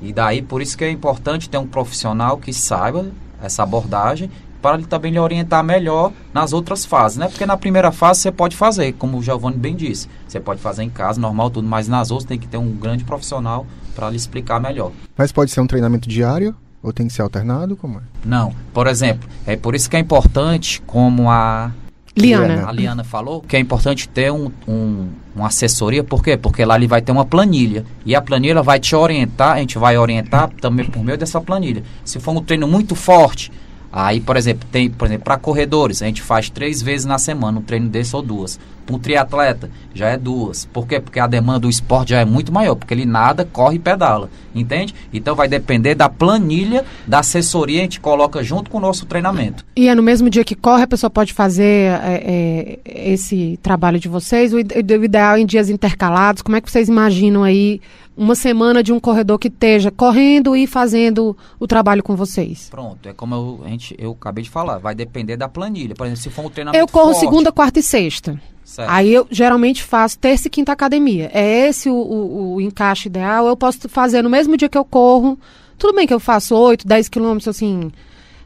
[0.00, 3.06] E daí, por isso que é importante ter um profissional que saiba
[3.42, 7.28] essa abordagem para ele também lhe orientar melhor nas outras fases, né?
[7.28, 10.82] Porque na primeira fase você pode fazer, como o Giovanni bem disse, você pode fazer
[10.82, 14.16] em casa, normal, tudo, mas nas outras tem que ter um grande profissional para lhe
[14.16, 14.92] explicar melhor.
[15.16, 16.54] Mas pode ser um treinamento diário?
[16.82, 17.76] Ou tem que ser alternado?
[17.76, 18.02] Como é?
[18.24, 18.54] Não.
[18.72, 21.72] Por exemplo, é por isso que é importante, como a
[22.18, 22.68] Liana.
[22.68, 26.36] A Liana falou que é importante ter um, um, uma assessoria, por quê?
[26.36, 27.84] Porque lá ele vai ter uma planilha.
[28.04, 31.82] E a planilha vai te orientar, a gente vai orientar também por meio dessa planilha.
[32.04, 33.50] Se for um treino muito forte,
[33.90, 37.58] Aí, por exemplo, tem, por exemplo, para corredores, a gente faz três vezes na semana
[37.58, 38.60] um treino desse ou duas.
[38.90, 40.64] Um triatleta já é duas.
[40.64, 41.00] Por quê?
[41.00, 44.30] Porque a demanda do esporte já é muito maior, porque ele nada, corre e pedala.
[44.54, 44.94] Entende?
[45.12, 49.64] Então vai depender da planilha da assessoria, a gente coloca junto com o nosso treinamento.
[49.76, 53.98] E é no mesmo dia que corre, a pessoa pode fazer é, é, esse trabalho
[53.98, 54.52] de vocês?
[54.52, 56.42] O ideal é em dias intercalados?
[56.42, 57.80] Como é que vocês imaginam aí
[58.16, 62.68] uma semana de um corredor que esteja correndo e fazendo o trabalho com vocês?
[62.68, 65.94] Pronto, é como eu, a gente, eu acabei de falar, vai depender da planilha.
[65.94, 68.38] Por exemplo, se for um treinamento Eu corro forte, segunda, quarta e sexta.
[68.68, 68.90] Certo.
[68.90, 71.30] Aí eu geralmente faço terça e quinta academia.
[71.32, 73.46] É esse o, o, o, encaixe ideal.
[73.46, 75.38] Eu posso fazer no mesmo dia que eu corro.
[75.78, 77.90] Tudo bem que eu faço 8, 10 quilômetros, assim,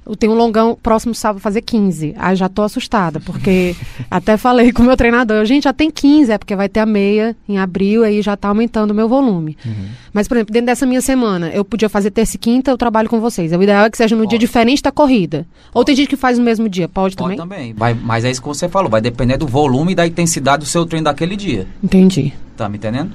[0.04, 2.14] eu tenho um longão próximo sábado fazer 15.
[2.16, 3.76] Aí já tô assustada, porque
[4.10, 6.86] até falei com o meu treinador, gente, já tem 15, é porque vai ter a
[6.86, 9.56] meia em abril, aí já tá aumentando o meu volume.
[9.64, 9.88] Uhum.
[10.12, 13.08] Mas, por exemplo, dentro dessa minha semana, eu podia fazer terça e quinta, eu trabalho
[13.08, 13.52] com vocês.
[13.52, 14.30] O ideal é que seja no Pode.
[14.30, 15.38] dia diferente da corrida.
[15.38, 15.70] Pode.
[15.74, 17.72] Ou tem gente que faz no mesmo dia, pode, Pode também?
[17.72, 17.74] também.
[17.74, 20.66] Vai, mas é isso que você falou, vai depender do volume e da intensidade do
[20.68, 21.66] seu treino daquele dia.
[21.82, 22.32] Entendi.
[22.56, 23.12] Tá me entendendo?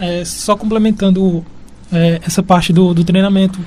[0.00, 1.44] É, só complementando
[1.92, 3.58] é, essa parte do, do treinamento.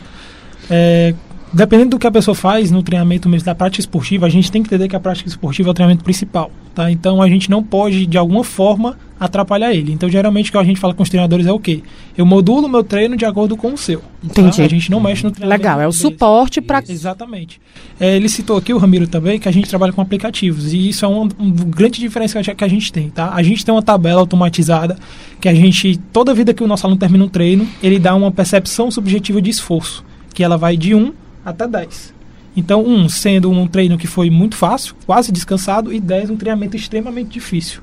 [0.69, 1.13] É,
[1.53, 4.63] dependendo do que a pessoa faz no treinamento mesmo da prática esportiva, a gente tem
[4.63, 6.89] que entender que a prática esportiva é o treinamento principal, tá?
[6.89, 9.91] Então a gente não pode de alguma forma atrapalhar ele.
[9.91, 11.83] Então geralmente o que a gente fala com os treinadores é o quê?
[12.17, 13.99] Eu modulo meu treino de acordo com o seu.
[13.99, 14.05] Tá?
[14.23, 14.57] Entendi.
[14.57, 14.63] Tá?
[14.63, 15.61] A gente não mexe no treinamento.
[15.61, 17.61] Legal, é o suporte para Exatamente.
[17.99, 21.05] É, ele citou aqui o Ramiro também que a gente trabalha com aplicativos e isso
[21.05, 23.33] é um, um grande diferença que a gente tem, tá?
[23.33, 24.97] A gente tem uma tabela automatizada
[25.39, 28.31] que a gente toda vida que o nosso aluno termina um treino, ele dá uma
[28.31, 32.13] percepção subjetiva de esforço, que ela vai de 1 até 10.
[32.55, 36.75] Então, um sendo um treino que foi muito fácil, quase descansado, e 10 um treinamento
[36.75, 37.81] extremamente difícil.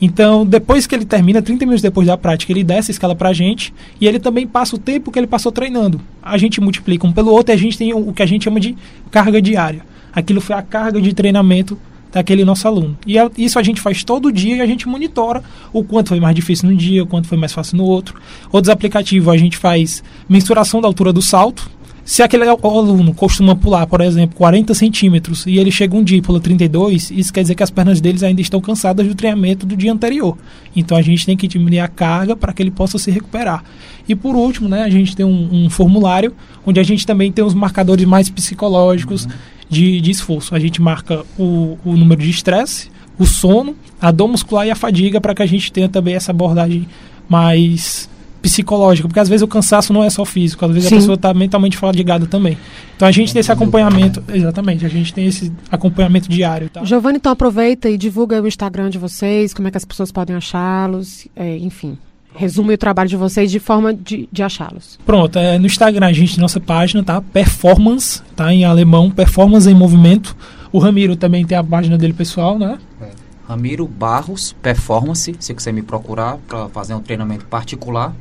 [0.00, 3.32] Então, depois que ele termina, 30 minutos depois da prática, ele desce a escala pra
[3.32, 6.00] gente e ele também passa o tempo que ele passou treinando.
[6.22, 8.60] A gente multiplica um pelo outro e a gente tem o que a gente chama
[8.60, 8.76] de
[9.10, 9.82] carga diária.
[10.12, 11.78] Aquilo foi a carga de treinamento
[12.12, 12.96] daquele nosso aluno.
[13.06, 15.42] E isso a gente faz todo dia e a gente monitora
[15.72, 18.18] o quanto foi mais difícil num dia, o quanto foi mais fácil no outro.
[18.50, 21.70] Outros aplicativos a gente faz mensuração da altura do salto,
[22.06, 26.22] se aquele aluno costuma pular, por exemplo, 40 centímetros e ele chega um dia e
[26.22, 29.76] pula 32, isso quer dizer que as pernas deles ainda estão cansadas do treinamento do
[29.76, 30.38] dia anterior.
[30.74, 33.64] Então a gente tem que diminuir a carga para que ele possa se recuperar.
[34.08, 36.32] E por último, né, a gente tem um, um formulário
[36.64, 39.32] onde a gente também tem os marcadores mais psicológicos uhum.
[39.68, 40.54] de, de esforço.
[40.54, 42.88] A gente marca o, o número de estresse,
[43.18, 46.30] o sono, a dor muscular e a fadiga para que a gente tenha também essa
[46.30, 46.86] abordagem
[47.28, 48.08] mais
[48.46, 50.94] psicológica, porque às vezes o cansaço não é só físico, às vezes Sim.
[50.94, 52.56] a pessoa está mentalmente fadigada também.
[52.94, 56.70] Então a gente tem esse acompanhamento, exatamente, a gente tem esse acompanhamento diário.
[56.70, 56.84] Tá?
[56.84, 60.36] Giovanni, então aproveita e divulga o Instagram de vocês, como é que as pessoas podem
[60.36, 61.98] achá-los, é, enfim.
[62.36, 64.98] Resume o trabalho de vocês de forma de, de achá-los.
[65.04, 67.20] Pronto, é, no Instagram a gente tem nossa página, tá?
[67.20, 68.52] Performance, tá?
[68.52, 70.36] Em alemão, Performance em Movimento.
[70.70, 72.78] O Ramiro também tem a página dele pessoal, né?
[73.00, 73.08] É.
[73.48, 78.14] Ramiro Barros Performance, se você me procurar para fazer um treinamento particular,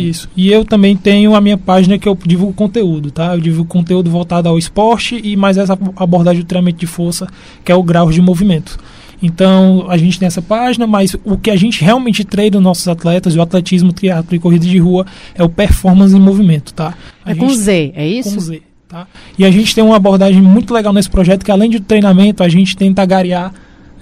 [0.00, 0.28] isso.
[0.36, 3.34] E eu também tenho a minha página que eu divulgo conteúdo, tá?
[3.34, 7.26] Eu divulgo conteúdo voltado ao esporte e mais essa abordagem do treinamento de força,
[7.64, 8.78] que é o grau de movimento.
[9.22, 12.86] Então, a gente tem essa página, mas o que a gente realmente treina os nossos
[12.86, 16.94] atletas, o atletismo, triatlo e corrida de rua, é o performance em movimento, tá?
[17.24, 18.34] A é com Z, é isso?
[18.34, 19.08] Com Z, tá?
[19.36, 22.48] E a gente tem uma abordagem muito legal nesse projeto, que além do treinamento, a
[22.48, 23.52] gente tenta garear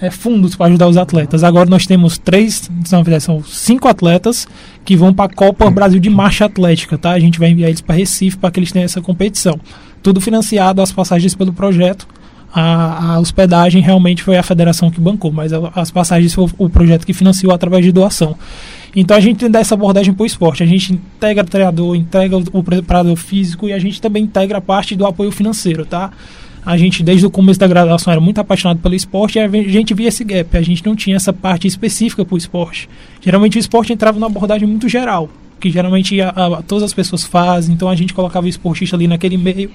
[0.00, 1.42] é, fundos para ajudar os atletas.
[1.42, 2.70] Agora nós temos três,
[3.20, 4.46] são cinco atletas
[4.86, 7.10] que vão para a Copa Brasil de Marcha Atlética, tá?
[7.10, 9.58] A gente vai enviar eles para Recife para que eles tenham essa competição.
[10.00, 12.06] Tudo financiado, as passagens pelo projeto.
[12.54, 16.70] A, a, hospedagem realmente foi a federação que bancou, mas a, as passagens foi o,
[16.70, 18.36] projeto que financiou através de doação.
[18.94, 20.62] Então a gente dá essa abordagem para o esporte.
[20.62, 24.60] A gente integra o treinador, integra o preparador físico e a gente também integra a
[24.60, 26.12] parte do apoio financeiro, tá?
[26.66, 29.94] A gente desde o começo da graduação era muito apaixonado pelo esporte e a gente
[29.94, 30.56] via esse gap.
[30.56, 32.88] A gente não tinha essa parte específica para o esporte.
[33.20, 37.22] Geralmente o esporte entrava numa abordagem muito geral, que geralmente a, a, todas as pessoas
[37.22, 39.70] fazem, então a gente colocava o esportista ali naquele meio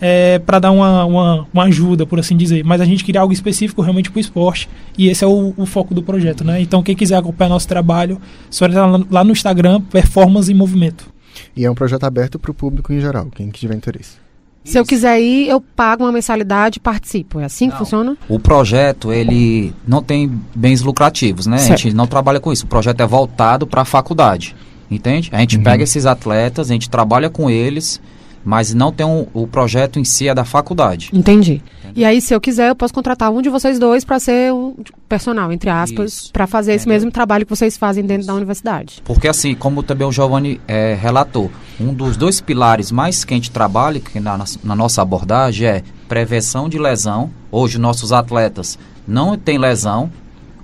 [0.00, 2.64] é, para dar uma, uma, uma, ajuda, por assim dizer.
[2.64, 5.64] Mas a gente queria algo específico realmente para o esporte e esse é o, o,
[5.64, 6.42] foco do projeto.
[6.42, 6.60] Né?
[6.60, 11.08] Então quem quiser acompanhar nosso trabalho, só entrar lá no Instagram, Performance em Movimento.
[11.56, 14.25] E é um projeto aberto para o público em geral, quem tiver interesse.
[14.66, 17.40] Se eu quiser ir, eu pago uma mensalidade e participo.
[17.40, 17.72] É assim não.
[17.72, 18.16] que funciona?
[18.28, 21.58] O projeto, ele não tem bens lucrativos, né?
[21.58, 21.72] Certo.
[21.72, 22.64] A gente não trabalha com isso.
[22.64, 24.56] O projeto é voltado para a faculdade,
[24.90, 25.30] entende?
[25.32, 25.62] A gente uhum.
[25.62, 28.00] pega esses atletas, a gente trabalha com eles,
[28.46, 31.10] mas não tem um, o projeto em si é da faculdade.
[31.12, 31.60] Entendi.
[31.96, 34.76] E aí, se eu quiser, eu posso contratar um de vocês dois para ser um
[35.08, 36.76] personal, entre aspas, para fazer Entendeu?
[36.76, 38.28] esse mesmo trabalho que vocês fazem dentro Isso.
[38.28, 39.02] da universidade.
[39.04, 43.36] Porque assim, como também o Giovanni é, relatou, um dos dois pilares mais que a
[43.36, 47.30] gente trabalha que na, na nossa abordagem é prevenção de lesão.
[47.50, 48.78] Hoje, nossos atletas
[49.08, 50.08] não têm lesão,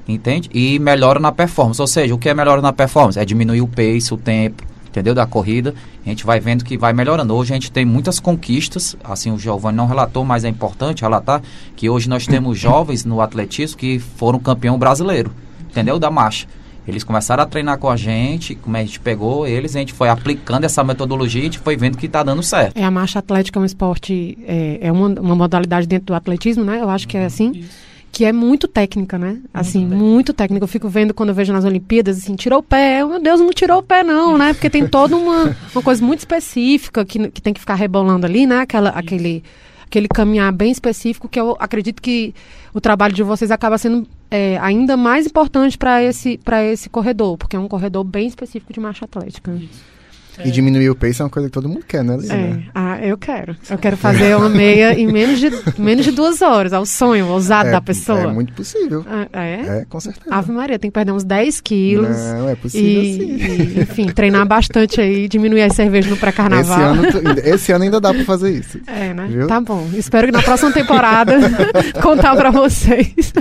[0.06, 0.48] entende?
[0.54, 1.80] E melhora na performance.
[1.80, 3.18] Ou seja, o que é melhora na performance?
[3.18, 5.14] É diminuir o pace, o tempo, entendeu?
[5.14, 5.74] Da corrida.
[6.04, 7.34] A gente vai vendo que vai melhorando.
[7.34, 11.42] Hoje a gente tem muitas conquistas, assim o Giovanni não relatou, mas é importante relatar
[11.74, 15.32] que hoje nós temos jovens no atletismo que foram campeão brasileiro,
[15.68, 15.98] entendeu?
[15.98, 16.46] Da marcha.
[16.86, 20.08] Eles começaram a treinar com a gente, como a gente pegou eles, a gente foi
[20.08, 22.76] aplicando essa metodologia e a gente foi vendo que está dando certo.
[22.76, 26.64] É, a marcha atlética é um esporte, é, é uma, uma modalidade dentro do atletismo,
[26.64, 26.80] né?
[26.80, 27.52] Eu acho que é assim.
[27.54, 29.38] Isso que é muito técnica, né?
[29.54, 30.62] Assim, muito, muito técnica.
[30.62, 33.02] Eu fico vendo quando eu vejo nas Olimpíadas, assim, tirou o pé.
[33.02, 34.52] Meu Deus, não tirou o pé, não, né?
[34.52, 38.46] Porque tem toda uma, uma coisa muito específica que, que tem que ficar rebolando ali,
[38.46, 38.60] né?
[38.60, 39.42] Aquela, aquele,
[39.86, 42.34] aquele caminhar bem específico que eu acredito que
[42.74, 46.38] o trabalho de vocês acaba sendo é, ainda mais importante para esse,
[46.70, 49.52] esse corredor, porque é um corredor bem específico de marcha atlética.
[49.52, 49.92] Isso.
[50.44, 52.34] E diminuir o pace é uma coisa que todo mundo quer, né, Lisa?
[52.34, 52.58] É.
[52.74, 53.56] Ah, eu quero.
[53.68, 56.72] Eu quero fazer uma meia em menos de, menos de duas horas.
[56.72, 58.20] É o sonho ousado é, da pessoa.
[58.20, 59.04] É muito possível.
[59.06, 59.80] Ah, é?
[59.80, 60.34] É, com certeza.
[60.34, 62.16] Ave Maria, tem que perder uns 10 quilos.
[62.16, 63.76] Não, é possível e, sim.
[63.78, 66.94] E, enfim, treinar bastante aí, diminuir as cervejas no pré-carnaval.
[66.94, 68.80] Esse ano, esse ano ainda dá pra fazer isso.
[68.86, 69.26] É, né?
[69.28, 69.46] Viu?
[69.46, 69.88] Tá bom.
[69.94, 71.34] Espero que na próxima temporada
[72.02, 73.32] contar pra vocês.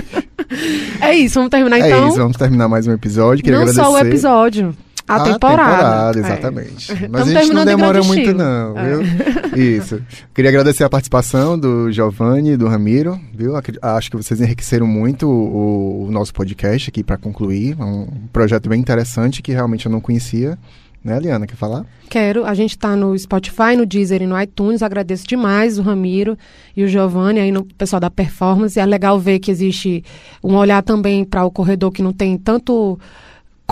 [1.00, 2.04] É isso, vamos terminar é então.
[2.04, 3.42] É isso, vamos terminar mais um episódio.
[3.42, 3.84] Queria Não agradecer.
[3.84, 4.76] só o episódio.
[5.06, 6.12] A, a temporada.
[6.12, 6.18] temporada.
[6.18, 6.92] exatamente.
[6.92, 7.08] É.
[7.08, 8.38] Mas a gente não demora muito, estilo.
[8.38, 8.96] não, é.
[8.96, 9.76] viu?
[9.76, 10.02] Isso.
[10.34, 13.54] Queria agradecer a participação do Giovanni e do Ramiro, viu?
[13.82, 17.76] Acho que vocês enriqueceram muito o, o nosso podcast aqui para concluir.
[17.78, 20.58] É um projeto bem interessante que realmente eu não conhecia.
[21.04, 21.84] Né, Liana, quer falar?
[22.08, 22.44] Quero.
[22.44, 24.82] A gente está no Spotify, no Deezer e no iTunes.
[24.82, 26.38] Agradeço demais o Ramiro
[26.76, 28.78] e o Giovanni, aí no pessoal da performance.
[28.78, 30.04] É legal ver que existe
[30.44, 33.00] um olhar também para o corredor que não tem tanto